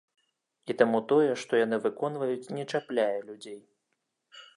[0.73, 3.61] І таму тое, што яны выконваюць, не чапляе людзей.